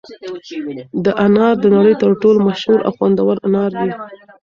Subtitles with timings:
[1.05, 3.89] دا انار د نړۍ تر ټولو مشهور او خوندور انار دي.